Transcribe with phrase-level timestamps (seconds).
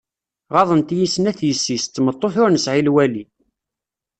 [0.53, 3.23] Ɣaḍent-iyi snat yessi-s, d tmeṭṭut ur nesɛi lwali.